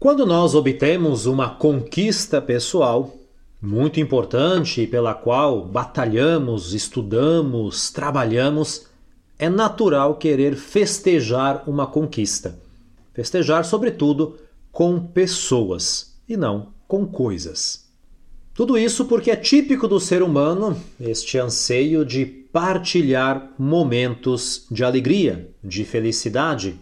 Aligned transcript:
Quando 0.00 0.24
nós 0.24 0.54
obtemos 0.54 1.26
uma 1.26 1.50
conquista 1.50 2.40
pessoal 2.40 3.14
muito 3.60 4.00
importante 4.00 4.86
pela 4.86 5.12
qual 5.12 5.62
batalhamos, 5.62 6.72
estudamos, 6.72 7.90
trabalhamos, 7.90 8.86
é 9.38 9.50
natural 9.50 10.14
querer 10.14 10.56
festejar 10.56 11.64
uma 11.68 11.86
conquista. 11.86 12.58
Festejar, 13.12 13.62
sobretudo, 13.66 14.38
com 14.72 14.98
pessoas 14.98 16.18
e 16.26 16.34
não 16.34 16.68
com 16.88 17.06
coisas. 17.06 17.86
Tudo 18.54 18.78
isso 18.78 19.04
porque 19.04 19.30
é 19.30 19.36
típico 19.36 19.86
do 19.86 20.00
ser 20.00 20.22
humano 20.22 20.80
este 20.98 21.36
anseio 21.36 22.06
de 22.06 22.24
partilhar 22.24 23.52
momentos 23.58 24.64
de 24.70 24.82
alegria, 24.82 25.50
de 25.62 25.84
felicidade, 25.84 26.80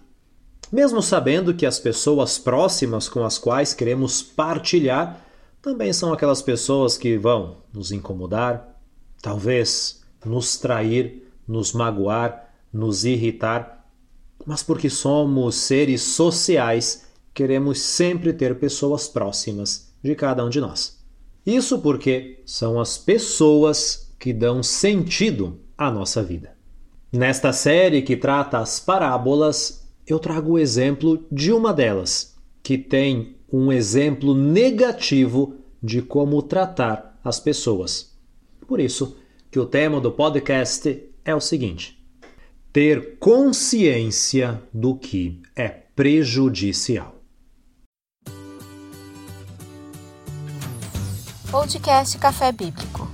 mesmo 0.70 1.02
sabendo 1.02 1.54
que 1.54 1.66
as 1.66 1.78
pessoas 1.78 2.38
próximas 2.38 3.08
com 3.08 3.24
as 3.24 3.38
quais 3.38 3.72
queremos 3.74 4.22
partilhar 4.22 5.24
também 5.60 5.92
são 5.92 6.12
aquelas 6.12 6.42
pessoas 6.42 6.96
que 6.96 7.16
vão 7.16 7.58
nos 7.72 7.90
incomodar, 7.90 8.80
talvez 9.20 10.02
nos 10.24 10.56
trair, 10.56 11.28
nos 11.46 11.72
magoar, 11.72 12.50
nos 12.72 13.04
irritar, 13.04 13.86
mas 14.46 14.62
porque 14.62 14.88
somos 14.88 15.56
seres 15.56 16.02
sociais, 16.02 17.06
queremos 17.34 17.80
sempre 17.80 18.32
ter 18.32 18.58
pessoas 18.58 19.08
próximas 19.08 19.92
de 20.02 20.14
cada 20.14 20.44
um 20.44 20.48
de 20.48 20.60
nós. 20.60 20.98
Isso 21.44 21.78
porque 21.80 22.42
são 22.44 22.78
as 22.80 22.98
pessoas 22.98 24.12
que 24.18 24.32
dão 24.32 24.62
sentido 24.62 25.60
à 25.76 25.90
nossa 25.90 26.22
vida. 26.22 26.56
Nesta 27.12 27.52
série 27.52 28.02
que 28.02 28.16
trata 28.16 28.58
as 28.58 28.78
parábolas, 28.78 29.77
eu 30.08 30.18
trago 30.18 30.52
o 30.52 30.58
exemplo 30.58 31.26
de 31.30 31.52
uma 31.52 31.72
delas, 31.72 32.34
que 32.62 32.78
tem 32.78 33.36
um 33.52 33.70
exemplo 33.70 34.34
negativo 34.34 35.56
de 35.82 36.00
como 36.00 36.40
tratar 36.42 37.20
as 37.22 37.38
pessoas. 37.38 38.16
Por 38.66 38.80
isso 38.80 39.16
que 39.50 39.58
o 39.58 39.66
tema 39.66 40.00
do 40.00 40.10
podcast 40.10 41.02
é 41.24 41.34
o 41.34 41.40
seguinte: 41.40 42.02
ter 42.72 43.18
consciência 43.18 44.62
do 44.72 44.96
que 44.96 45.42
é 45.54 45.68
prejudicial. 45.68 47.16
Podcast 51.50 52.18
Café 52.18 52.50
Bíblico. 52.50 53.08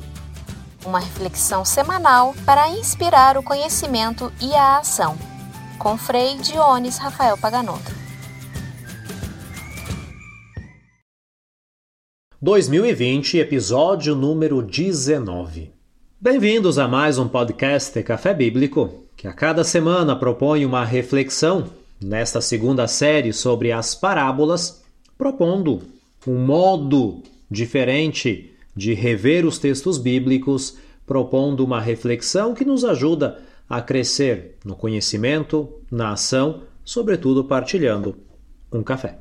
Uma 0.84 1.00
reflexão 1.00 1.64
semanal 1.64 2.34
para 2.44 2.68
inspirar 2.68 3.38
o 3.38 3.42
conhecimento 3.42 4.30
e 4.40 4.54
a 4.54 4.78
ação 4.78 5.33
com 5.78 5.98
Frei 5.98 6.36
Dionis 6.38 6.98
Rafael 6.98 7.36
Paganotto. 7.36 7.92
2020, 12.40 13.38
episódio 13.38 14.14
número 14.14 14.62
19. 14.62 15.72
Bem-vindos 16.20 16.78
a 16.78 16.86
mais 16.86 17.18
um 17.18 17.26
podcast 17.26 18.02
Café 18.02 18.34
Bíblico, 18.34 19.06
que 19.16 19.26
a 19.26 19.32
cada 19.32 19.64
semana 19.64 20.14
propõe 20.14 20.64
uma 20.64 20.84
reflexão 20.84 21.70
nesta 22.00 22.40
segunda 22.40 22.86
série 22.86 23.32
sobre 23.32 23.72
as 23.72 23.94
parábolas, 23.94 24.82
propondo 25.16 25.82
um 26.26 26.44
modo 26.44 27.22
diferente 27.50 28.52
de 28.76 28.92
rever 28.92 29.46
os 29.46 29.58
textos 29.58 29.98
bíblicos, 29.98 30.76
propondo 31.06 31.64
uma 31.64 31.80
reflexão 31.80 32.54
que 32.54 32.64
nos 32.64 32.84
ajuda 32.84 33.42
a 33.68 33.80
crescer 33.80 34.58
no 34.64 34.76
conhecimento, 34.76 35.80
na 35.90 36.12
ação, 36.12 36.62
sobretudo 36.84 37.44
partilhando 37.44 38.16
um 38.72 38.82
café. 38.82 39.18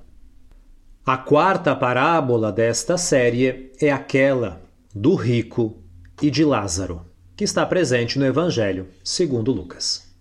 A 1.06 1.18
quarta 1.18 1.76
parábola 1.76 2.52
desta 2.52 2.98
série 2.98 3.72
é 3.80 3.92
aquela 3.92 4.62
do 4.94 5.16
rico 5.16 5.78
e 6.22 6.30
de 6.30 6.46
Lázaro, 6.46 7.06
que 7.36 7.44
está 7.44 7.66
presente 7.66 8.18
no 8.18 8.26
Evangelho 8.26 8.88
segundo 9.04 9.52
Lucas. 9.52 10.14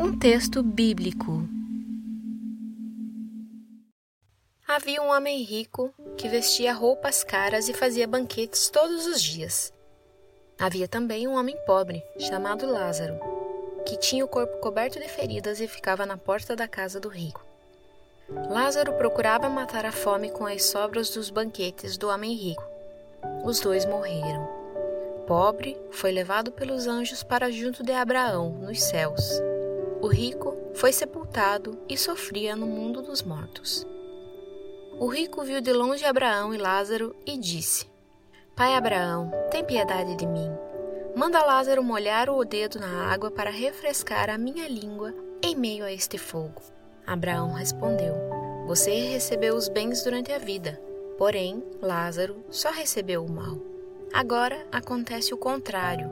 Um 0.00 0.16
texto 0.18 0.62
bíblico. 0.62 1.48
Havia 4.66 5.02
um 5.02 5.08
homem 5.08 5.42
rico 5.42 5.92
que 6.16 6.28
vestia 6.28 6.72
roupas 6.72 7.24
caras 7.24 7.68
e 7.68 7.74
fazia 7.74 8.06
banquetes 8.06 8.68
todos 8.68 9.06
os 9.06 9.22
dias. 9.22 9.72
Havia 10.58 10.88
também 10.88 11.28
um 11.28 11.36
homem 11.38 11.56
pobre, 11.64 12.02
chamado 12.18 12.66
Lázaro, 12.66 13.20
que 13.86 13.96
tinha 13.96 14.24
o 14.24 14.28
corpo 14.28 14.58
coberto 14.58 14.98
de 14.98 15.08
feridas 15.08 15.60
e 15.60 15.68
ficava 15.68 16.04
na 16.04 16.16
porta 16.16 16.56
da 16.56 16.66
casa 16.66 16.98
do 16.98 17.08
rico. 17.08 17.46
Lázaro 18.50 18.92
procurava 18.94 19.48
matar 19.48 19.86
a 19.86 19.92
fome 19.92 20.30
com 20.30 20.44
as 20.44 20.64
sobras 20.64 21.10
dos 21.10 21.30
banquetes 21.30 21.96
do 21.96 22.08
homem 22.08 22.34
rico. 22.34 22.64
Os 23.44 23.60
dois 23.60 23.86
morreram. 23.86 24.48
Pobre 25.28 25.80
foi 25.92 26.10
levado 26.10 26.50
pelos 26.50 26.88
anjos 26.88 27.22
para 27.22 27.52
junto 27.52 27.84
de 27.84 27.92
Abraão, 27.92 28.50
nos 28.50 28.82
céus. 28.82 29.40
O 30.00 30.08
rico 30.08 30.56
foi 30.74 30.92
sepultado 30.92 31.78
e 31.88 31.96
sofria 31.96 32.56
no 32.56 32.66
mundo 32.66 33.00
dos 33.00 33.22
mortos. 33.22 33.86
O 34.98 35.06
rico 35.06 35.44
viu 35.44 35.60
de 35.60 35.72
longe 35.72 36.04
Abraão 36.04 36.52
e 36.52 36.58
Lázaro 36.58 37.14
e 37.24 37.38
disse: 37.38 37.86
Pai 38.58 38.74
Abraão, 38.74 39.30
tem 39.52 39.64
piedade 39.64 40.16
de 40.16 40.26
mim. 40.26 40.50
Manda 41.14 41.44
Lázaro 41.44 41.80
molhar 41.80 42.28
o 42.28 42.44
dedo 42.44 42.80
na 42.80 43.08
água 43.08 43.30
para 43.30 43.50
refrescar 43.50 44.28
a 44.28 44.36
minha 44.36 44.66
língua 44.66 45.14
em 45.40 45.54
meio 45.54 45.84
a 45.84 45.92
este 45.92 46.18
fogo. 46.18 46.60
Abraão 47.06 47.52
respondeu: 47.52 48.16
Você 48.66 48.90
recebeu 48.90 49.54
os 49.54 49.68
bens 49.68 50.02
durante 50.02 50.32
a 50.32 50.38
vida, 50.38 50.76
porém 51.16 51.62
Lázaro 51.80 52.44
só 52.50 52.72
recebeu 52.72 53.24
o 53.24 53.30
mal. 53.30 53.58
Agora 54.12 54.66
acontece 54.72 55.32
o 55.32 55.38
contrário, 55.38 56.10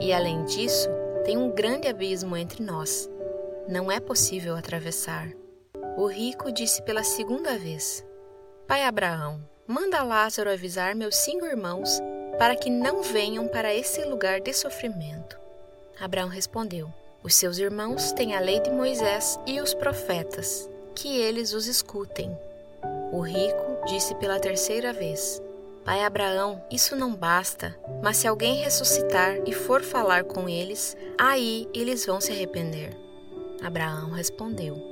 e 0.00 0.12
além 0.12 0.44
disso, 0.44 0.88
tem 1.24 1.36
um 1.36 1.50
grande 1.50 1.88
abismo 1.88 2.36
entre 2.36 2.62
nós. 2.62 3.10
Não 3.66 3.90
é 3.90 3.98
possível 3.98 4.54
atravessar. 4.54 5.32
O 5.96 6.06
rico 6.06 6.52
disse 6.52 6.80
pela 6.84 7.02
segunda 7.02 7.58
vez: 7.58 8.06
Pai 8.68 8.84
Abraão, 8.84 9.40
Manda 9.68 10.02
Lázaro 10.02 10.50
avisar 10.50 10.94
meus 10.94 11.14
cinco 11.14 11.44
irmãos 11.44 12.00
para 12.38 12.56
que 12.56 12.70
não 12.70 13.02
venham 13.02 13.46
para 13.46 13.74
esse 13.74 14.02
lugar 14.02 14.40
de 14.40 14.54
sofrimento. 14.54 15.38
Abraão 16.00 16.30
respondeu: 16.30 16.90
Os 17.22 17.34
seus 17.34 17.58
irmãos 17.58 18.10
têm 18.12 18.34
a 18.34 18.40
lei 18.40 18.60
de 18.60 18.70
Moisés 18.70 19.38
e 19.46 19.60
os 19.60 19.74
profetas, 19.74 20.66
que 20.94 21.20
eles 21.20 21.52
os 21.52 21.66
escutem. 21.66 22.34
O 23.12 23.20
rico 23.20 23.84
disse 23.86 24.14
pela 24.14 24.40
terceira 24.40 24.90
vez: 24.90 25.42
Pai 25.84 26.02
Abraão, 26.02 26.64
isso 26.72 26.96
não 26.96 27.14
basta, 27.14 27.78
mas 28.02 28.16
se 28.16 28.26
alguém 28.26 28.62
ressuscitar 28.62 29.36
e 29.46 29.52
for 29.52 29.82
falar 29.82 30.24
com 30.24 30.48
eles, 30.48 30.96
aí 31.18 31.68
eles 31.74 32.06
vão 32.06 32.22
se 32.22 32.32
arrepender. 32.32 32.96
Abraão 33.62 34.12
respondeu: 34.12 34.82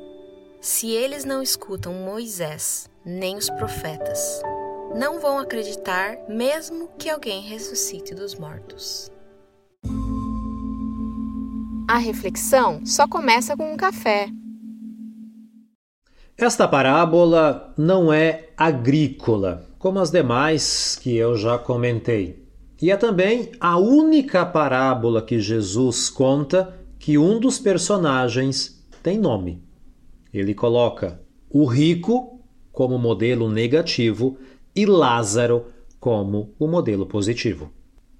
Se 0.60 0.90
eles 0.90 1.24
não 1.24 1.42
escutam 1.42 1.94
Moisés 1.94 2.90
nem 3.02 3.36
os 3.36 3.48
profetas, 3.48 4.42
não 4.94 5.20
vão 5.20 5.38
acreditar, 5.38 6.18
mesmo 6.28 6.88
que 6.98 7.10
alguém 7.10 7.42
ressuscite 7.42 8.14
dos 8.14 8.34
mortos. 8.34 9.10
A 11.88 11.98
reflexão 11.98 12.84
só 12.84 13.06
começa 13.06 13.56
com 13.56 13.72
um 13.72 13.76
café. 13.76 14.28
Esta 16.36 16.66
parábola 16.68 17.72
não 17.78 18.12
é 18.12 18.50
agrícola, 18.56 19.66
como 19.78 19.98
as 19.98 20.10
demais 20.10 20.96
que 21.00 21.16
eu 21.16 21.36
já 21.36 21.58
comentei. 21.58 22.44
E 22.82 22.90
é 22.90 22.96
também 22.96 23.52
a 23.58 23.78
única 23.78 24.44
parábola 24.44 25.22
que 25.22 25.40
Jesus 25.40 26.10
conta 26.10 26.76
que 26.98 27.16
um 27.16 27.38
dos 27.38 27.58
personagens 27.58 28.84
tem 29.02 29.18
nome. 29.18 29.62
Ele 30.32 30.54
coloca 30.54 31.20
o 31.48 31.64
rico 31.64 32.40
como 32.72 32.98
modelo 32.98 33.50
negativo 33.50 34.36
e 34.76 34.84
Lázaro 34.84 35.64
como 35.98 36.54
o 36.58 36.68
modelo 36.68 37.06
positivo. 37.06 37.72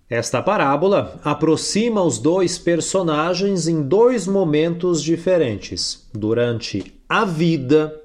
Esta 0.08 0.40
parábola 0.40 1.20
aproxima 1.22 2.02
os 2.02 2.18
dois 2.18 2.56
personagens 2.56 3.68
em 3.68 3.82
dois 3.82 4.26
momentos 4.26 5.02
diferentes, 5.02 6.08
durante 6.14 6.94
a 7.08 7.24
vida 7.24 8.00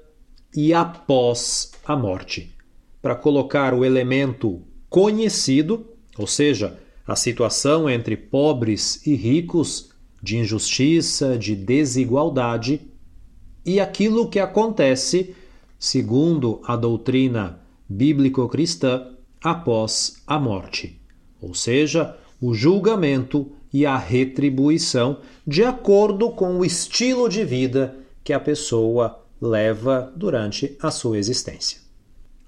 e 0.54 0.74
após 0.74 1.70
a 1.84 1.96
morte, 1.96 2.52
para 3.00 3.14
colocar 3.14 3.72
o 3.72 3.84
elemento 3.84 4.60
conhecido, 4.90 5.86
ou 6.18 6.26
seja, 6.26 6.78
a 7.06 7.16
situação 7.16 7.88
entre 7.88 8.16
pobres 8.16 9.06
e 9.06 9.14
ricos, 9.14 9.90
de 10.20 10.36
injustiça, 10.36 11.38
de 11.38 11.56
desigualdade, 11.56 12.80
e 13.64 13.80
aquilo 13.80 14.28
que 14.28 14.38
acontece, 14.40 15.34
segundo 15.78 16.60
a 16.64 16.76
doutrina 16.76 17.61
bíblico-cristã 17.96 19.08
após 19.42 20.22
a 20.26 20.38
morte, 20.38 21.00
ou 21.40 21.54
seja, 21.54 22.16
o 22.40 22.54
julgamento 22.54 23.52
e 23.72 23.86
a 23.86 23.96
retribuição 23.96 25.18
de 25.46 25.64
acordo 25.64 26.30
com 26.30 26.58
o 26.58 26.64
estilo 26.64 27.28
de 27.28 27.44
vida 27.44 27.96
que 28.24 28.32
a 28.32 28.40
pessoa 28.40 29.20
leva 29.40 30.12
durante 30.16 30.76
a 30.80 30.90
sua 30.90 31.18
existência. 31.18 31.80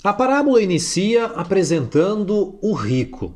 A 0.02 0.12
parábola 0.12 0.62
inicia 0.62 1.26
apresentando 1.26 2.58
o 2.60 2.72
rico, 2.72 3.34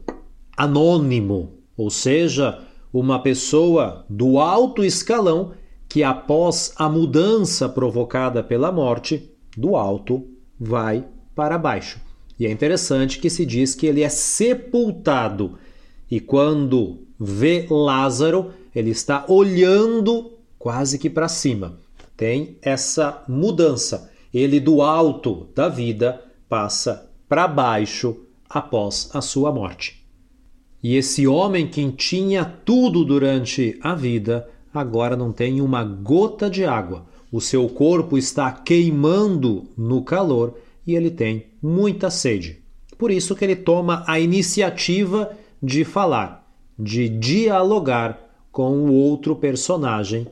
anônimo, 0.57 1.55
ou 1.77 1.91
seja, 1.91 2.63
uma 2.93 3.23
pessoa 3.23 4.05
do 4.09 4.39
alto 4.39 4.85
escalão 4.85 5.53
que, 5.89 6.03
após 6.03 6.73
a 6.77 6.89
mudança 6.89 7.69
provocada 7.69 8.43
pela 8.43 8.71
morte, 8.71 9.31
do 9.57 9.77
alto 9.77 10.27
vai 10.61 11.05
para 11.39 11.57
baixo. 11.57 12.01
E 12.37 12.47
é 12.47 12.51
interessante 12.51 13.21
que 13.21 13.31
se 13.31 13.47
diz 13.47 13.73
que 13.73 13.87
ele 13.87 14.03
é 14.03 14.09
sepultado. 14.09 15.57
E 16.11 16.19
quando 16.19 17.07
vê 17.17 17.65
Lázaro, 17.71 18.51
ele 18.75 18.91
está 18.91 19.25
olhando 19.29 20.33
quase 20.59 20.99
que 20.99 21.09
para 21.09 21.29
cima. 21.29 21.79
Tem 22.17 22.59
essa 22.61 23.23
mudança. 23.29 24.11
Ele 24.35 24.59
do 24.59 24.83
alto 24.83 25.47
da 25.55 25.69
vida 25.69 26.21
passa 26.49 27.09
para 27.29 27.47
baixo 27.47 28.17
após 28.51 29.09
a 29.15 29.21
sua 29.21 29.53
morte. 29.53 30.05
E 30.83 30.97
esse 30.97 31.25
homem 31.25 31.69
que 31.69 31.89
tinha 31.93 32.45
tudo 32.45 33.05
durante 33.05 33.79
a 33.81 33.95
vida, 33.95 34.49
agora 34.75 35.17
não 35.17 35.31
tem 35.31 35.61
uma 35.61 35.85
gota 35.85 36.51
de 36.51 36.65
água. 36.65 37.07
O 37.31 37.41
seu 37.41 37.69
corpo 37.69 38.19
está 38.19 38.51
queimando 38.51 39.67
no 39.77 40.03
calor 40.03 40.55
e 40.89 40.97
ele 40.97 41.11
tem 41.11 41.49
muita 41.63 42.09
sede. 42.09 42.63
Por 42.97 43.11
isso 43.11 43.37
que 43.37 43.45
ele 43.45 43.55
toma 43.55 44.03
a 44.07 44.19
iniciativa 44.19 45.31
de 45.63 45.85
falar, 45.85 46.51
de 46.79 47.11
dialogar 47.11 48.19
com 48.51 48.73
o 48.73 48.95
outro 48.95 49.37
personagem 49.37 50.27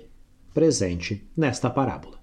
presente 0.54 1.22
nesta 1.36 1.68
parábola. 1.68 2.16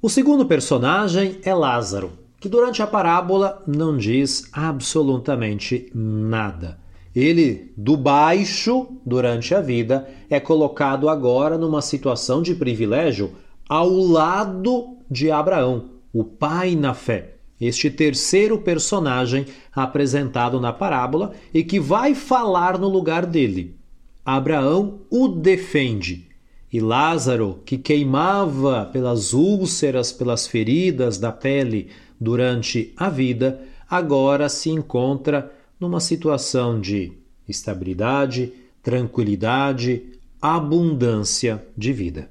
O 0.00 0.08
segundo 0.08 0.46
personagem 0.46 1.38
é 1.44 1.54
Lázaro, 1.54 2.12
que 2.40 2.48
durante 2.48 2.82
a 2.82 2.86
parábola 2.86 3.62
não 3.66 3.98
diz 3.98 4.48
absolutamente 4.50 5.90
nada. 5.94 6.78
Ele, 7.14 7.70
do 7.76 7.98
baixo, 7.98 8.88
durante 9.04 9.54
a 9.54 9.60
vida, 9.60 10.08
é 10.30 10.40
colocado 10.40 11.08
agora 11.08 11.58
numa 11.58 11.82
situação 11.82 12.40
de 12.40 12.54
privilégio 12.54 13.32
ao 13.68 13.90
lado 13.90 14.96
de 15.10 15.30
Abraão, 15.30 15.90
o 16.12 16.24
pai 16.24 16.74
na 16.74 16.94
fé. 16.94 17.34
Este 17.60 17.90
terceiro 17.90 18.58
personagem 18.58 19.46
apresentado 19.74 20.60
na 20.60 20.72
parábola 20.72 21.32
e 21.52 21.62
que 21.62 21.78
vai 21.78 22.14
falar 22.14 22.78
no 22.78 22.88
lugar 22.88 23.24
dele. 23.26 23.76
Abraão 24.24 25.00
o 25.10 25.28
defende. 25.28 26.28
E 26.72 26.80
Lázaro, 26.80 27.60
que 27.64 27.78
queimava 27.78 28.86
pelas 28.86 29.32
úlceras, 29.32 30.10
pelas 30.10 30.46
feridas 30.46 31.18
da 31.18 31.30
pele 31.30 31.88
durante 32.20 32.92
a 32.96 33.08
vida, 33.08 33.62
agora 33.88 34.48
se 34.48 34.70
encontra 34.70 35.52
numa 35.78 36.00
situação 36.00 36.80
de 36.80 37.12
estabilidade, 37.48 38.52
tranquilidade, 38.82 40.02
abundância 40.40 41.64
de 41.76 41.92
vida. 41.92 42.30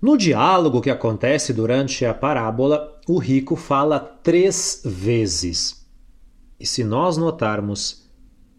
No 0.00 0.16
diálogo 0.16 0.80
que 0.80 0.90
acontece 0.90 1.52
durante 1.52 2.04
a 2.04 2.14
parábola, 2.14 2.95
o 3.06 3.18
rico 3.18 3.56
fala 3.56 3.98
três 3.98 4.82
vezes. 4.84 5.86
E 6.58 6.66
se 6.66 6.82
nós 6.82 7.16
notarmos, 7.16 8.08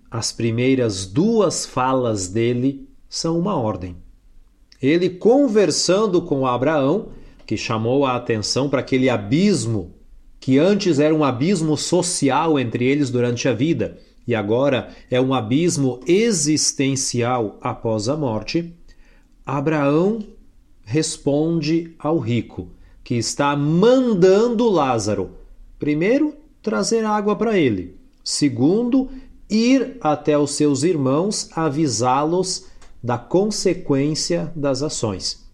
as 0.10 0.32
primeiras 0.32 1.06
duas 1.06 1.66
falas 1.66 2.28
dele 2.28 2.88
são 3.10 3.38
uma 3.38 3.56
ordem. 3.56 3.98
Ele 4.82 5.10
conversando 5.10 6.22
com 6.22 6.46
Abraão, 6.46 7.10
que 7.46 7.58
chamou 7.58 8.06
a 8.06 8.16
atenção 8.16 8.70
para 8.70 8.82
aquele 8.82 9.10
abismo 9.10 9.96
que 10.40 10.60
antes 10.60 11.00
era 11.00 11.14
um 11.14 11.24
abismo 11.24 11.76
social 11.76 12.60
entre 12.60 12.86
eles 12.86 13.10
durante 13.10 13.48
a 13.48 13.54
vida 13.54 13.98
e 14.28 14.36
agora 14.36 14.90
é 15.10 15.20
um 15.22 15.34
abismo 15.34 16.02
existencial 16.06 17.58
após 17.62 18.10
a 18.10 18.18
morte, 18.18 18.76
Abraão 19.46 20.20
responde 20.84 21.96
ao 21.98 22.20
rico, 22.20 22.70
que 23.08 23.16
está 23.16 23.56
mandando 23.56 24.70
Lázaro, 24.70 25.30
primeiro, 25.80 26.36
trazer 26.62 27.06
água 27.06 27.38
para 27.38 27.58
ele, 27.58 27.98
segundo, 28.22 29.10
ir 29.50 29.96
até 30.02 30.38
os 30.38 30.52
seus 30.52 30.84
irmãos 30.84 31.50
avisá-los 31.56 32.66
da 33.02 33.18
consequência 33.18 34.52
das 34.54 34.84
ações. 34.84 35.50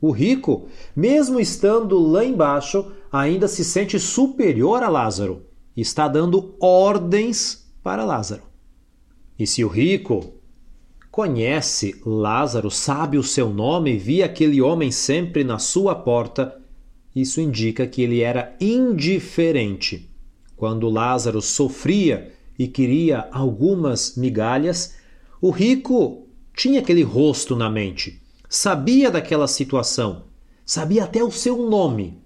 O 0.00 0.10
rico, 0.10 0.66
mesmo 0.96 1.38
estando 1.38 2.00
lá 2.00 2.24
embaixo, 2.24 2.90
ainda 3.12 3.46
se 3.46 3.64
sente 3.64 3.96
superior 4.00 4.82
a 4.82 4.88
Lázaro 4.88 5.46
e 5.76 5.80
está 5.80 6.08
dando 6.08 6.56
ordens 6.58 7.70
para 7.80 8.04
Lázaro. 8.04 8.42
E 9.38 9.46
se 9.46 9.64
o 9.64 9.68
rico 9.68 10.32
conhece 11.12 11.94
Lázaro, 12.04 12.72
sabe 12.72 13.16
o 13.16 13.22
seu 13.22 13.50
nome, 13.50 13.96
via 13.96 14.26
aquele 14.26 14.60
homem 14.60 14.90
sempre 14.90 15.44
na 15.44 15.60
sua 15.60 15.94
porta, 15.94 16.58
isso 17.14 17.40
indica 17.40 17.86
que 17.86 18.02
ele 18.02 18.20
era 18.20 18.56
indiferente. 18.60 20.08
Quando 20.56 20.88
Lázaro 20.88 21.40
sofria 21.40 22.32
e 22.58 22.66
queria 22.66 23.28
algumas 23.30 24.16
migalhas, 24.16 24.96
o 25.40 25.50
rico 25.50 26.26
tinha 26.54 26.80
aquele 26.80 27.02
rosto 27.02 27.54
na 27.54 27.70
mente, 27.70 28.20
sabia 28.48 29.10
daquela 29.10 29.46
situação, 29.46 30.24
sabia 30.66 31.04
até 31.04 31.22
o 31.22 31.30
seu 31.30 31.68
nome, 31.68 32.18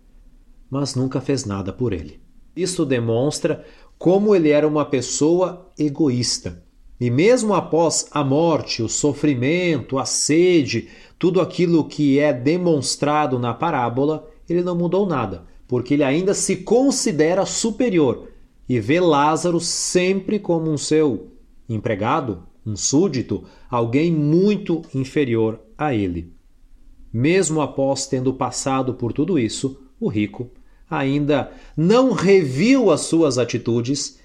mas 0.71 0.95
nunca 0.95 1.21
fez 1.21 1.45
nada 1.45 1.73
por 1.73 1.93
ele. 1.93 2.21
Isso 2.57 2.87
demonstra 2.87 3.65
como 3.99 4.35
ele 4.35 4.49
era 4.49 4.67
uma 4.67 4.85
pessoa 4.85 5.71
egoísta. 5.79 6.65
E 6.99 7.11
mesmo 7.11 7.53
após 7.53 8.09
a 8.11 8.25
morte, 8.25 8.83
o 8.83 8.89
sofrimento, 8.89 9.99
a 9.99 10.05
sede, 10.05 10.89
tudo 11.19 11.41
aquilo 11.41 11.85
que 11.85 12.19
é 12.19 12.33
demonstrado 12.33 13.39
na 13.39 13.53
parábola, 13.53 14.29
ele 14.49 14.63
não 14.63 14.77
mudou 14.77 15.07
nada, 15.07 15.45
porque 15.67 15.95
ele 15.95 16.05
ainda 16.05 16.35
se 16.35 16.57
considera 16.57 17.47
superior 17.47 18.29
e 18.69 18.79
vê 18.81 19.01
Lázaro 19.01 19.61
sempre 19.61 20.39
como 20.39 20.71
um 20.71 20.79
seu 20.79 21.33
empregado, 21.69 22.45
um 22.65 22.77
súdito, 22.77 23.45
alguém 23.71 24.13
muito 24.13 24.83
inferior 24.95 25.61
a 25.77 25.95
ele. 25.95 26.33
Mesmo 27.13 27.61
após 27.61 28.07
tendo 28.07 28.33
passado 28.33 28.95
por 28.95 29.13
tudo 29.13 29.39
isso, 29.39 29.83
o 30.01 30.09
rico 30.09 30.51
ainda 30.89 31.53
não 31.77 32.13
reviu 32.13 32.91
as 32.91 33.03
suas 33.03 33.39
atitudes, 33.39 34.19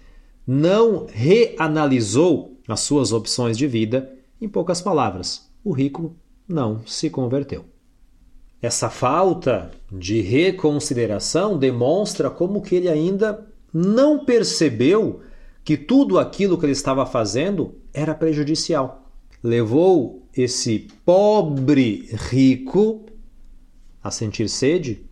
não 0.45 1.07
reanalisou 1.09 2.57
as 2.67 2.81
suas 2.81 3.11
opções 3.11 3.57
de 3.57 3.67
vida. 3.67 4.13
Em 4.39 4.47
poucas 4.47 4.81
palavras, 4.81 5.49
o 5.63 5.71
rico 5.71 6.15
não 6.47 6.81
se 6.85 7.09
converteu. 7.09 7.65
Essa 8.61 8.89
falta 8.89 9.71
de 9.91 10.19
reconsideração 10.19 11.57
demonstra 11.57 12.29
como 12.29 12.61
que 12.61 12.75
ele 12.75 12.89
ainda 12.89 13.45
não 13.71 14.25
percebeu 14.25 15.21
que 15.63 15.77
tudo 15.77 16.17
aquilo 16.17 16.57
que 16.57 16.65
ele 16.65 16.71
estava 16.71 17.05
fazendo 17.05 17.75
era 17.93 18.15
prejudicial. 18.15 19.11
Levou 19.43 20.23
esse 20.35 20.87
pobre 21.05 22.09
rico 22.31 23.05
a 24.03 24.09
sentir 24.09 24.49
sede, 24.49 25.05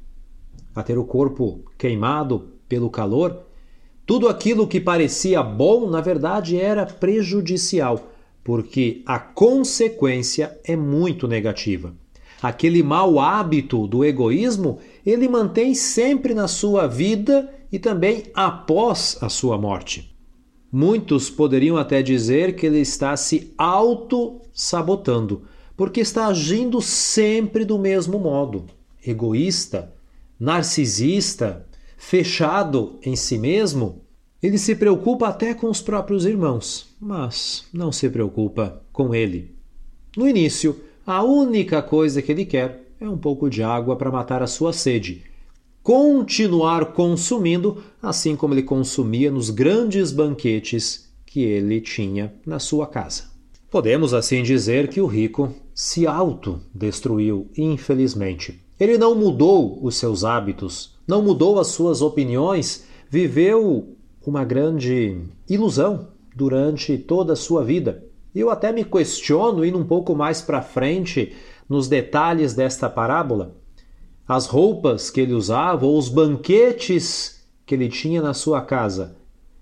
a 0.74 0.82
ter 0.82 0.98
o 0.98 1.06
corpo 1.06 1.66
queimado 1.78 2.54
pelo 2.68 2.90
calor, 2.90 3.44
tudo 4.06 4.28
aquilo 4.28 4.68
que 4.68 4.80
parecia 4.80 5.44
bom, 5.44 5.90
na 5.90 6.02
verdade, 6.02 6.60
era 6.60 6.86
prejudicial, 6.86 8.12
porque 8.44 9.02
a 9.06 9.20
consequência 9.20 10.60
é 10.64 10.76
muito 10.76 11.28
negativa. 11.28 11.94
Aquele 12.46 12.84
mau 12.84 13.20
hábito 13.20 13.88
do 13.88 14.06
egoísmo, 14.06 14.78
ele 15.04 15.28
mantém 15.28 15.74
sempre 15.74 16.36
na 16.36 16.48
sua 16.48 16.86
vida 16.86 17.52
e 17.72 17.80
também 17.80 18.26
após 18.36 19.18
a 19.20 19.30
sua 19.30 19.58
morte. 19.58 20.16
Muitos 20.72 21.28
poderiam 21.28 21.76
até 21.76 22.04
dizer 22.04 22.56
que 22.56 22.68
ele 22.68 22.82
está 22.82 23.18
se 23.18 23.52
auto-sabotando, 23.58 25.42
porque 25.76 26.02
está 26.02 26.28
agindo 26.28 26.84
sempre 26.84 27.66
do 27.66 27.80
mesmo 27.80 28.20
modo, 28.20 28.66
egoísta, 29.04 29.92
narcisista, 30.40 31.66
fechado 31.98 33.00
em 33.02 33.16
si 33.16 33.40
mesmo, 33.40 34.04
ele 34.40 34.60
se 34.60 34.76
preocupa 34.76 35.30
até 35.30 35.56
com 35.56 35.68
os 35.68 35.82
próprios 35.82 36.28
irmãos, 36.28 36.96
mas 37.02 37.66
não 37.74 37.92
se 37.92 38.08
preocupa 38.08 38.84
com 38.94 39.16
ele. 39.16 39.56
No 40.16 40.28
início, 40.28 40.80
a 41.06 41.24
única 41.24 41.82
coisa 41.82 42.22
que 42.22 42.32
ele 42.32 42.46
quer 42.46 42.84
é 43.00 43.08
um 43.08 43.18
pouco 43.18 43.50
de 43.50 43.62
água 43.62 43.96
para 43.96 44.12
matar 44.12 44.42
a 44.42 44.48
sua 44.48 44.74
sede. 44.74 45.24
Continuar 45.84 46.94
consumindo 46.94 47.84
assim 48.02 48.36
como 48.36 48.54
ele 48.54 48.64
consumia 48.64 49.30
nos 49.30 49.50
grandes 49.50 50.12
banquetes 50.12 51.12
que 51.26 51.42
ele 51.42 51.80
tinha 51.80 52.34
na 52.46 52.58
sua 52.58 52.88
casa. 52.88 53.26
Podemos 53.70 54.14
assim 54.14 54.42
dizer 54.42 54.88
que 54.88 55.02
o 55.02 55.06
rico 55.06 55.54
se 55.74 56.08
autodestruiu, 56.08 57.50
infelizmente 57.58 58.62
Ele 58.80 58.98
não 58.98 59.14
mudou 59.14 59.78
os 59.84 59.98
seus 59.98 60.24
hábitos, 60.24 60.96
não 61.08 61.22
mudou 61.22 61.60
as 61.60 61.68
suas 61.68 62.02
opiniões, 62.02 62.86
viveu 63.10 63.96
uma 64.26 64.44
grande 64.44 65.18
ilusão 65.48 66.08
durante 66.36 66.98
toda 66.98 67.34
a 67.34 67.36
sua 67.36 67.64
vida. 67.64 68.04
Eu 68.36 68.50
até 68.50 68.74
me 68.74 68.84
questiono, 68.84 69.64
indo 69.64 69.80
um 69.80 69.86
pouco 69.86 70.14
mais 70.14 70.42
para 70.42 70.62
frente 70.62 71.34
nos 71.70 71.88
detalhes 71.88 72.54
desta 72.54 72.90
parábola, 72.90 73.56
as 74.28 74.46
roupas 74.46 75.10
que 75.10 75.22
ele 75.22 75.34
usava 75.34 75.86
ou 75.86 75.98
os 75.98 76.10
banquetes 76.10 77.48
que 77.66 77.74
ele 77.74 77.88
tinha 77.88 78.22
na 78.22 78.34
sua 78.34 78.62
casa 78.62 79.16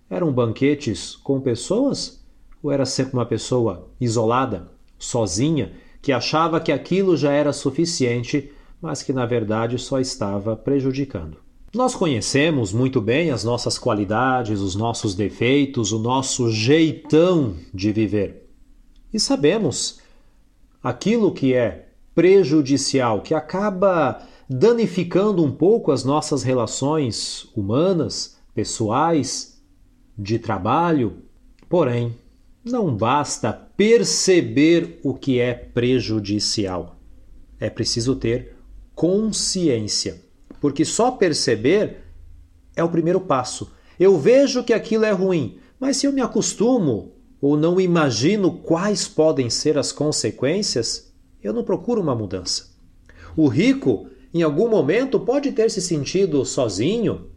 eram 0.09 0.31
banquetes 0.31 1.15
com 1.15 1.39
pessoas 1.39 2.23
ou 2.61 2.71
era 2.71 2.85
sempre 2.85 3.13
uma 3.13 3.25
pessoa 3.25 3.89
isolada, 3.99 4.71
sozinha, 4.97 5.73
que 6.01 6.11
achava 6.11 6.59
que 6.59 6.71
aquilo 6.71 7.15
já 7.15 7.31
era 7.31 7.53
suficiente, 7.53 8.51
mas 8.81 9.03
que 9.03 9.13
na 9.13 9.25
verdade 9.25 9.77
só 9.77 9.99
estava 9.99 10.55
prejudicando? 10.55 11.37
Nós 11.73 11.95
conhecemos 11.95 12.71
muito 12.71 13.01
bem 13.01 13.31
as 13.31 13.43
nossas 13.43 13.77
qualidades, 13.77 14.61
os 14.61 14.75
nossos 14.75 15.13
defeitos, 15.13 15.91
o 15.91 15.99
nosso 15.99 16.49
jeitão 16.51 17.55
de 17.73 17.91
viver. 17.91 18.42
E 19.13 19.19
sabemos 19.19 19.99
aquilo 20.81 21.33
que 21.33 21.53
é 21.53 21.89
prejudicial, 22.15 23.21
que 23.21 23.33
acaba 23.33 24.25
danificando 24.49 25.43
um 25.43 25.51
pouco 25.51 25.91
as 25.91 26.03
nossas 26.03 26.43
relações 26.43 27.47
humanas, 27.55 28.37
pessoais, 28.53 29.61
de 30.17 30.37
trabalho. 30.39 31.17
Porém, 31.69 32.15
não 32.63 32.95
basta 32.95 33.53
perceber 33.53 34.99
o 35.03 35.13
que 35.13 35.39
é 35.39 35.53
prejudicial. 35.53 36.97
É 37.59 37.69
preciso 37.69 38.15
ter 38.15 38.55
consciência 38.93 40.21
porque 40.63 40.85
só 40.85 41.11
perceber 41.11 42.05
é 42.73 42.81
o 42.81 42.87
primeiro 42.87 43.19
passo. 43.19 43.73
Eu 43.99 44.17
vejo 44.17 44.63
que 44.63 44.71
aquilo 44.71 45.03
é 45.03 45.11
ruim, 45.11 45.57
mas 45.77 45.97
se 45.97 46.07
eu 46.07 46.13
me 46.13 46.21
acostumo 46.21 47.11
ou 47.43 47.57
não 47.57 47.77
imagino 47.77 48.53
quais 48.59 49.05
podem 49.05 49.49
ser 49.49 49.77
as 49.77 49.91
consequências, 49.91 51.13
eu 51.43 51.51
não 51.51 51.61
procuro 51.61 51.99
uma 51.99 52.15
mudança. 52.15 52.67
O 53.35 53.49
rico, 53.49 54.07
em 54.33 54.41
algum 54.41 54.69
momento, 54.69 55.19
pode 55.19 55.51
ter 55.51 55.69
se 55.69 55.81
sentido 55.81 56.45
sozinho, 56.45 57.29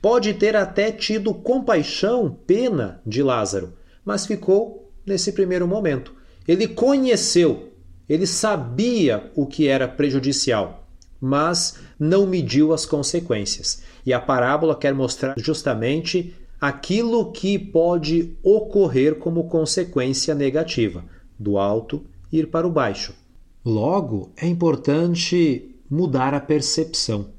pode 0.00 0.34
ter 0.34 0.56
até 0.56 0.90
tido 0.90 1.32
compaixão, 1.32 2.36
pena 2.44 3.00
de 3.06 3.22
Lázaro, 3.22 3.74
mas 4.04 4.26
ficou 4.26 4.92
nesse 5.06 5.30
primeiro 5.30 5.68
momento. 5.68 6.12
Ele 6.48 6.66
conheceu, 6.66 7.68
ele 8.08 8.26
sabia 8.26 9.30
o 9.36 9.46
que 9.46 9.68
era 9.68 9.86
prejudicial 9.86 10.80
mas 11.24 11.78
não 12.00 12.26
mediu 12.26 12.72
as 12.72 12.84
consequências. 12.84 13.84
E 14.04 14.12
a 14.12 14.18
parábola 14.18 14.74
quer 14.74 14.92
mostrar 14.92 15.34
justamente 15.38 16.34
aquilo 16.62 17.32
que 17.32 17.58
pode 17.58 18.36
ocorrer 18.40 19.16
como 19.16 19.48
consequência 19.48 20.32
negativa, 20.32 21.04
do 21.36 21.58
alto 21.58 22.04
ir 22.32 22.52
para 22.52 22.64
o 22.64 22.70
baixo. 22.70 23.16
Logo, 23.64 24.30
é 24.36 24.46
importante 24.46 25.74
mudar 25.90 26.32
a 26.34 26.40
percepção, 26.40 27.30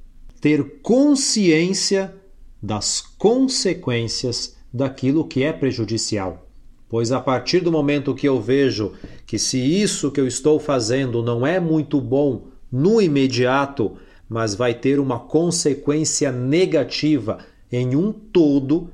ter 0.42 0.82
consciência 0.82 2.14
das 2.62 3.00
consequências 3.00 4.58
daquilo 4.74 5.26
que 5.26 5.42
é 5.42 5.54
prejudicial. 5.54 6.46
Pois 6.90 7.14
a 7.14 7.22
partir 7.22 7.62
do 7.62 7.72
momento 7.72 8.14
que 8.14 8.28
eu 8.28 8.42
vejo 8.42 8.92
que 9.26 9.40
se 9.40 9.58
isso 9.58 10.12
que 10.12 10.20
eu 10.20 10.28
estou 10.28 10.60
fazendo 10.60 11.24
não 11.24 11.48
é 11.48 11.62
muito 11.62 12.02
bom 12.02 12.48
no 12.70 13.02
imediato, 13.02 13.94
mas 14.28 14.54
vai 14.54 14.74
ter 14.74 15.00
uma 15.00 15.18
consequência 15.18 16.30
negativa 16.30 17.40
em 17.72 17.96
um 17.96 18.12
todo, 18.12 18.90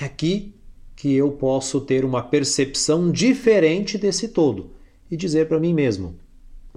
é 0.00 0.04
aqui 0.04 0.54
que 0.94 1.14
eu 1.14 1.32
posso 1.32 1.80
ter 1.80 2.04
uma 2.04 2.22
percepção 2.22 3.10
diferente 3.10 3.96
desse 3.96 4.28
todo 4.28 4.70
e 5.10 5.16
dizer 5.16 5.48
para 5.48 5.60
mim 5.60 5.72
mesmo: 5.72 6.16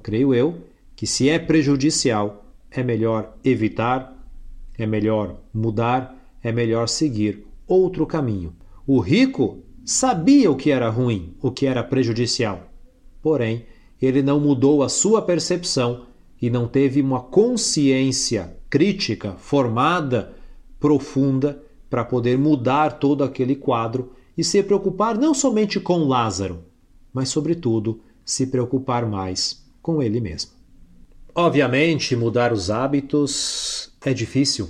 creio 0.02 0.34
eu 0.34 0.58
que 0.96 1.06
se 1.06 1.30
é 1.30 1.38
prejudicial, 1.38 2.46
é 2.72 2.84
melhor 2.84 3.38
evitar, 3.44 4.16
é 4.78 4.86
melhor 4.86 5.38
mudar, 5.54 6.16
é 6.44 6.52
melhor 6.52 6.88
seguir 6.88 7.46
outro 7.68 8.06
caminho. 8.06 8.54
O 8.86 9.00
rico 9.00 9.60
sabia 9.86 10.50
o 10.50 10.56
que 10.56 10.72
era 10.72 10.90
ruim, 10.90 11.34
o 11.42 11.52
que 11.52 11.66
era 11.66 11.84
prejudicial. 11.84 12.70
Porém, 13.22 13.66
ele 14.02 14.22
não 14.22 14.40
mudou 14.40 14.82
a 14.82 14.90
sua 14.90 15.22
percepção 15.22 16.06
e 16.42 16.50
não 16.50 16.68
teve 16.68 17.02
uma 17.02 17.22
consciência 17.22 18.56
crítica 18.70 19.34
formada, 19.34 20.34
profunda, 20.80 21.62
para 21.90 22.04
poder 22.06 22.38
mudar 22.38 23.00
todo 23.00 23.24
aquele 23.24 23.56
quadro 23.56 24.14
e 24.38 24.44
se 24.44 24.62
preocupar 24.64 25.18
não 25.18 25.34
somente 25.34 25.80
com 25.80 26.06
Lázaro, 26.08 26.64
mas, 27.14 27.30
sobretudo, 27.30 28.02
se 28.24 28.48
preocupar 28.48 29.06
mais 29.06 29.66
com 29.82 30.02
ele 30.02 30.22
mesmo. 30.22 30.52
Obviamente, 31.34 32.16
mudar 32.16 32.54
os 32.54 32.70
hábitos 32.70 33.92
é 34.04 34.14
difícil. 34.14 34.70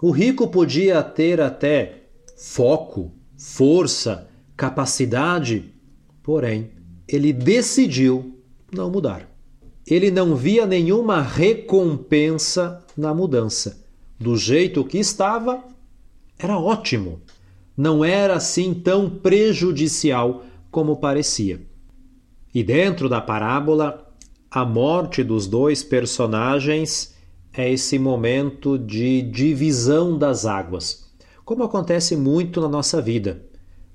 O 0.00 0.10
rico 0.10 0.48
podia 0.48 1.02
ter 1.02 1.40
até 1.40 2.04
foco, 2.36 3.12
força, 3.36 4.28
capacidade, 4.56 5.74
porém, 6.22 6.70
ele 7.08 7.32
decidiu 7.32 8.38
não 8.72 8.90
mudar 8.90 9.30
ele 9.86 10.10
não 10.10 10.36
via 10.36 10.66
nenhuma 10.66 11.20
recompensa 11.20 12.84
na 12.96 13.12
mudança. 13.12 13.84
Do 14.18 14.36
jeito 14.36 14.84
que 14.84 14.98
estava, 14.98 15.64
era 16.42 16.58
ótimo. 16.58 17.20
Não 17.76 18.04
era 18.04 18.34
assim 18.34 18.74
tão 18.74 19.08
prejudicial 19.08 20.44
como 20.70 20.96
parecia. 20.96 21.60
E 22.54 22.62
dentro 22.62 23.08
da 23.08 23.20
parábola, 23.20 24.12
a 24.50 24.64
morte 24.64 25.22
dos 25.22 25.46
dois 25.46 25.82
personagens 25.84 27.14
é 27.52 27.70
esse 27.70 27.98
momento 27.98 28.78
de 28.78 29.22
divisão 29.22 30.16
das 30.16 30.46
águas, 30.46 31.10
como 31.44 31.62
acontece 31.62 32.16
muito 32.16 32.60
na 32.60 32.68
nossa 32.68 33.00
vida. 33.00 33.42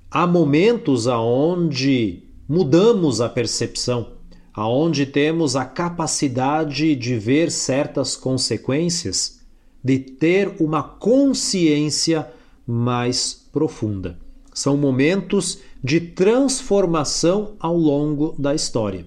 Há 0.09 0.25
momentos 0.25 1.07
aonde 1.07 2.23
mudamos 2.47 3.21
a 3.21 3.27
percepção, 3.27 4.13
aonde 4.53 5.05
temos 5.05 5.55
a 5.55 5.65
capacidade 5.65 6.95
de 6.95 7.17
ver 7.17 7.51
certas 7.51 8.15
consequências, 8.15 9.41
de 9.83 9.99
ter 9.99 10.55
uma 10.59 10.81
consciência 10.81 12.27
mais 12.65 13.33
profunda. 13.51 14.17
São 14.53 14.77
momentos 14.77 15.59
de 15.83 15.99
transformação 15.99 17.55
ao 17.59 17.77
longo 17.77 18.33
da 18.39 18.55
história. 18.55 19.05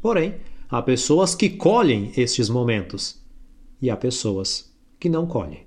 Porém, 0.00 0.36
há 0.68 0.80
pessoas 0.82 1.34
que 1.34 1.48
colhem 1.48 2.12
estes 2.16 2.48
momentos 2.48 3.20
e 3.80 3.90
há 3.90 3.96
pessoas 3.96 4.70
que 5.00 5.08
não 5.08 5.26
colhem. 5.26 5.66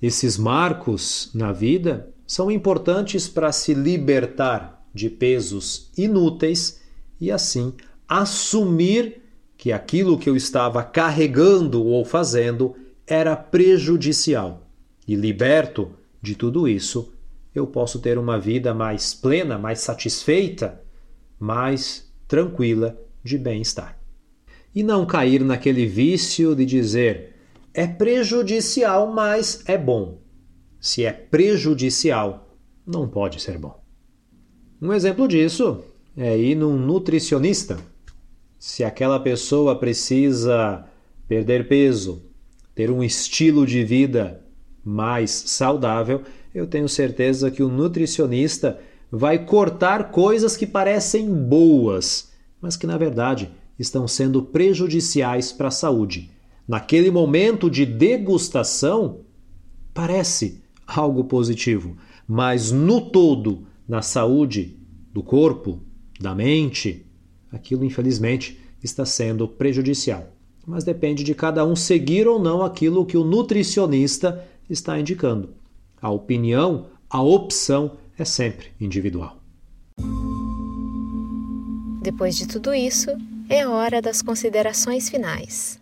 Esses 0.00 0.36
marcos 0.36 1.30
na 1.34 1.52
vida 1.52 2.12
são 2.26 2.50
importantes 2.50 3.28
para 3.28 3.52
se 3.52 3.72
libertar 3.72 4.84
de 4.94 5.08
pesos 5.08 5.90
inúteis 5.96 6.80
e 7.20 7.30
assim 7.30 7.72
assumir 8.08 9.22
que 9.56 9.72
aquilo 9.72 10.18
que 10.18 10.28
eu 10.28 10.36
estava 10.36 10.82
carregando 10.82 11.84
ou 11.84 12.04
fazendo 12.04 12.74
era 13.06 13.36
prejudicial. 13.36 14.66
E 15.06 15.14
liberto 15.14 15.90
de 16.22 16.36
tudo 16.36 16.68
isso, 16.68 17.12
eu 17.54 17.66
posso 17.66 17.98
ter 17.98 18.16
uma 18.16 18.38
vida 18.38 18.72
mais 18.72 19.12
plena, 19.12 19.58
mais 19.58 19.80
satisfeita, 19.80 20.80
mais 21.38 22.10
tranquila 22.28 22.98
de 23.22 23.36
bem-estar. 23.36 23.98
E 24.74 24.82
não 24.82 25.04
cair 25.04 25.44
naquele 25.44 25.84
vício 25.84 26.54
de 26.54 26.64
dizer 26.64 27.34
é 27.74 27.86
prejudicial, 27.86 29.12
mas 29.12 29.62
é 29.66 29.76
bom. 29.76 30.22
Se 30.80 31.04
é 31.04 31.12
prejudicial, 31.12 32.56
não 32.86 33.08
pode 33.08 33.40
ser 33.40 33.58
bom. 33.58 33.82
Um 34.80 34.92
exemplo 34.92 35.26
disso 35.28 35.82
é 36.16 36.36
ir 36.38 36.54
num 36.54 36.76
nutricionista 36.76 37.78
se 38.58 38.84
aquela 38.84 39.18
pessoa 39.18 39.76
precisa 39.76 40.86
perder 41.26 41.66
peso, 41.66 42.22
ter 42.74 42.92
um 42.92 43.02
estilo 43.02 43.66
de 43.66 43.82
vida 43.82 44.44
mais 44.84 45.30
saudável, 45.30 46.22
eu 46.54 46.66
tenho 46.66 46.88
certeza 46.88 47.50
que 47.50 47.62
o 47.62 47.68
nutricionista 47.68 48.78
vai 49.10 49.44
cortar 49.44 50.10
coisas 50.10 50.56
que 50.56 50.66
parecem 50.66 51.32
boas, 51.32 52.32
mas 52.60 52.76
que 52.76 52.86
na 52.86 52.96
verdade 52.96 53.50
estão 53.78 54.06
sendo 54.06 54.42
prejudiciais 54.42 55.52
para 55.52 55.68
a 55.68 55.72
saúde. 55.72 56.30
Naquele 56.66 57.10
momento 57.10 57.68
de 57.68 57.84
degustação, 57.84 59.20
parece 59.92 60.62
algo 60.86 61.24
positivo, 61.24 61.96
mas 62.26 62.70
no 62.70 63.00
todo, 63.00 63.66
na 63.86 64.00
saúde 64.00 64.78
do 65.12 65.22
corpo, 65.22 65.80
da 66.20 66.34
mente, 66.34 67.04
aquilo 67.50 67.84
infelizmente 67.84 68.58
está 68.82 69.04
sendo 69.04 69.46
prejudicial. 69.46 70.28
mas 70.64 70.84
depende 70.84 71.24
de 71.24 71.34
cada 71.34 71.64
um 71.66 71.74
seguir 71.74 72.28
ou 72.28 72.38
não 72.38 72.62
aquilo 72.62 73.04
que 73.04 73.16
o 73.16 73.24
nutricionista 73.24 74.44
está 74.72 74.98
indicando. 74.98 75.54
A 76.00 76.10
opinião, 76.10 76.86
a 77.08 77.22
opção 77.22 77.92
é 78.18 78.24
sempre 78.24 78.68
individual. 78.80 79.36
Depois 82.02 82.36
de 82.36 82.48
tudo 82.48 82.74
isso, 82.74 83.10
é 83.48 83.66
hora 83.66 84.02
das 84.02 84.22
considerações 84.22 85.08
finais. 85.08 85.80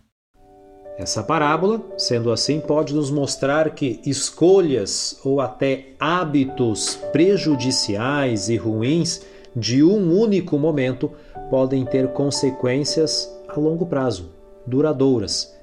Essa 0.99 1.23
parábola, 1.23 1.83
sendo 1.97 2.31
assim, 2.31 2.61
pode 2.61 2.93
nos 2.93 3.11
mostrar 3.11 3.75
que 3.75 4.03
escolhas 4.05 5.19
ou 5.25 5.41
até 5.41 5.95
hábitos 5.99 6.97
prejudiciais 7.11 8.51
e 8.51 8.57
ruins 8.57 9.23
de 9.57 9.83
um 9.83 10.15
único 10.15 10.59
momento 10.59 11.11
podem 11.49 11.87
ter 11.87 12.13
consequências 12.13 13.35
a 13.49 13.59
longo 13.59 13.87
prazo, 13.87 14.31
duradouras. 14.67 15.59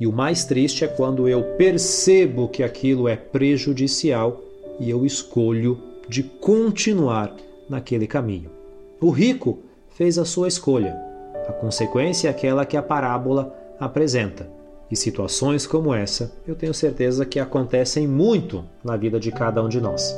E 0.00 0.06
o 0.06 0.12
mais 0.12 0.44
triste 0.44 0.82
é 0.82 0.88
quando 0.88 1.28
eu 1.28 1.42
percebo 1.58 2.48
que 2.48 2.62
aquilo 2.62 3.06
é 3.06 3.16
prejudicial 3.16 4.40
e 4.78 4.88
eu 4.88 5.04
escolho 5.04 5.78
de 6.08 6.22
continuar 6.22 7.36
naquele 7.68 8.06
caminho. 8.06 8.50
O 8.98 9.10
rico 9.10 9.58
fez 9.90 10.16
a 10.16 10.24
sua 10.24 10.48
escolha. 10.48 10.96
A 11.46 11.52
consequência 11.52 12.28
é 12.28 12.30
aquela 12.30 12.64
que 12.64 12.78
a 12.78 12.82
parábola 12.82 13.54
apresenta. 13.78 14.48
E 14.90 14.96
situações 14.96 15.66
como 15.66 15.92
essa, 15.92 16.32
eu 16.48 16.54
tenho 16.54 16.72
certeza 16.72 17.26
que 17.26 17.38
acontecem 17.38 18.08
muito 18.08 18.64
na 18.82 18.96
vida 18.96 19.20
de 19.20 19.30
cada 19.30 19.62
um 19.62 19.68
de 19.68 19.80
nós. 19.80 20.16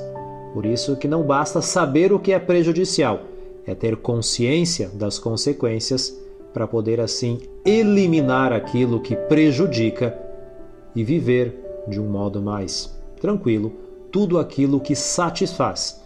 Por 0.54 0.64
isso 0.64 0.96
que 0.96 1.08
não 1.08 1.24
basta 1.24 1.60
saber 1.60 2.12
o 2.12 2.20
que 2.20 2.32
é 2.32 2.38
prejudicial, 2.38 3.20
é 3.66 3.74
ter 3.74 3.96
consciência 3.96 4.88
das 4.94 5.18
consequências 5.18 6.16
para 6.52 6.66
poder 6.66 7.00
assim 7.00 7.40
eliminar 7.64 8.52
aquilo 8.52 9.00
que 9.00 9.16
prejudica 9.16 10.18
e 10.94 11.02
viver 11.02 11.84
de 11.88 12.00
um 12.00 12.08
modo 12.08 12.40
mais 12.40 12.94
tranquilo 13.20 13.72
tudo 14.10 14.38
aquilo 14.38 14.80
que 14.80 14.94
satisfaz 14.94 16.02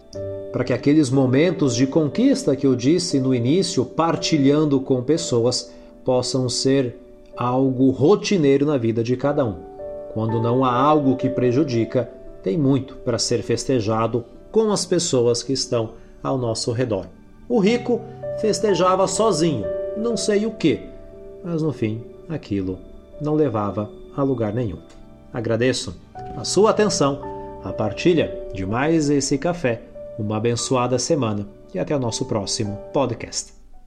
para 0.51 0.63
que 0.63 0.73
aqueles 0.73 1.09
momentos 1.09 1.75
de 1.75 1.85
conquista 1.85 2.55
que 2.55 2.65
eu 2.65 2.75
disse 2.75 3.19
no 3.19 3.35
início, 3.35 3.85
partilhando 3.85 4.79
com 4.79 5.03
pessoas, 5.03 5.71
possam 6.03 6.47
ser 6.47 6.97
algo 7.35 7.91
rotineiro 7.91 8.65
na 8.65 8.77
vida 8.77 9.03
de 9.03 9.15
cada 9.15 9.45
um. 9.45 9.57
Quando 10.13 10.41
não 10.41 10.63
há 10.63 10.73
algo 10.73 11.15
que 11.15 11.29
prejudica, 11.29 12.09
tem 12.41 12.57
muito 12.57 12.95
para 12.95 13.19
ser 13.19 13.43
festejado 13.43 14.25
com 14.51 14.71
as 14.71 14.85
pessoas 14.85 15.43
que 15.43 15.53
estão 15.53 15.91
ao 16.23 16.37
nosso 16.37 16.71
redor. 16.71 17.05
O 17.47 17.59
rico 17.59 18.01
festejava 18.39 19.07
sozinho, 19.07 19.65
não 19.97 20.15
sei 20.15 20.45
o 20.45 20.51
que, 20.51 20.79
mas 21.43 21.61
no 21.61 21.73
fim 21.73 22.03
aquilo 22.29 22.79
não 23.21 23.35
levava 23.35 23.89
a 24.15 24.23
lugar 24.23 24.53
nenhum. 24.53 24.79
Agradeço 25.33 25.99
a 26.35 26.43
sua 26.43 26.71
atenção, 26.71 27.21
a 27.63 27.73
partilha 27.73 28.47
de 28.53 28.65
mais 28.65 29.09
esse 29.09 29.37
café 29.37 29.81
uma 30.17 30.37
abençoada 30.37 30.97
semana 30.97 31.47
e 31.73 31.79
até 31.79 31.95
o 31.95 31.99
nosso 31.99 32.25
próximo 32.25 32.77
podcast. 32.93 33.56